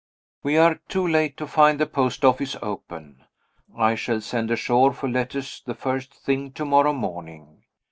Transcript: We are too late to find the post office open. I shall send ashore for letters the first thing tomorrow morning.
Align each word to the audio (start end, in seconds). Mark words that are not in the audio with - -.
We 0.41 0.57
are 0.57 0.79
too 0.89 1.07
late 1.07 1.37
to 1.37 1.45
find 1.45 1.79
the 1.79 1.85
post 1.85 2.25
office 2.25 2.55
open. 2.63 3.23
I 3.77 3.93
shall 3.93 4.19
send 4.19 4.49
ashore 4.49 4.93
for 4.93 5.07
letters 5.07 5.61
the 5.63 5.75
first 5.75 6.11
thing 6.11 6.53
tomorrow 6.53 6.91
morning. 6.93 7.61